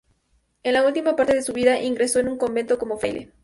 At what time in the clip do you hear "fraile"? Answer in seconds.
2.97-3.31